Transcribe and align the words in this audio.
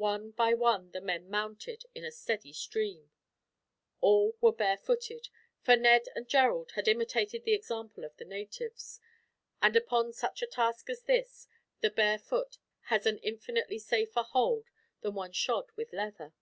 One 0.00 0.32
by 0.32 0.54
one 0.54 0.90
the 0.90 1.00
men 1.00 1.30
mounted, 1.30 1.84
in 1.94 2.04
a 2.04 2.10
steady 2.10 2.52
stream. 2.52 3.12
All 4.00 4.36
were 4.40 4.50
barefooted, 4.50 5.28
for 5.62 5.76
Ned 5.76 6.06
and 6.16 6.28
Gerald 6.28 6.72
had 6.72 6.88
imitated 6.88 7.44
the 7.44 7.54
example 7.54 8.02
of 8.02 8.16
the 8.16 8.24
natives; 8.24 8.98
and 9.62 9.76
upon 9.76 10.14
such 10.14 10.42
a 10.42 10.48
task 10.48 10.90
as 10.90 11.02
this, 11.04 11.46
the 11.80 11.90
bare 11.90 12.18
foot 12.18 12.58
has 12.86 13.06
an 13.06 13.18
infinitely 13.18 13.78
safer 13.78 14.22
hold 14.22 14.66
than 15.00 15.14
one 15.14 15.30
shod 15.30 15.70
with 15.76 15.92
leather. 15.92 16.32